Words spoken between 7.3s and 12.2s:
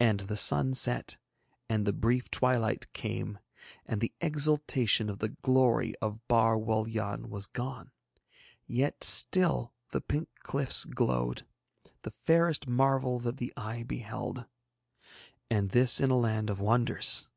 gone, yet still the pink cliffs glowed, the